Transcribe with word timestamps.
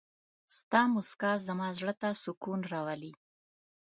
ستا 0.57 0.81
مسکا 0.93 1.31
زما 1.47 1.67
زړه 1.79 1.93
ته 2.01 2.09
سکون 2.23 2.59
راولي. 2.73 3.13